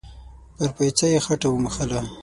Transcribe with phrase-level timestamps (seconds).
[0.57, 1.99] پر پايڅه يې خټه و موښله.